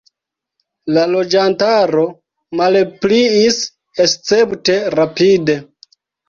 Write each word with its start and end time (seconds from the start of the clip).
La 0.93 1.01
loĝantaro 1.15 2.05
malpliis 2.61 3.61
escepte 4.07 4.79
rapide. 4.97 5.59